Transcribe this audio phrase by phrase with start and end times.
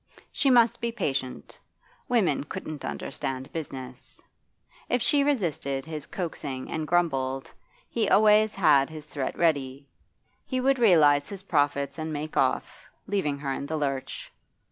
[0.31, 1.59] She must be patient;
[2.09, 4.19] women couldn't understand business.
[4.89, 7.53] If she resisted his coaxing and grumbled,
[7.87, 9.85] he always had his threat ready.
[10.43, 14.31] He would realise his profits and make off, leaving her in the lurch.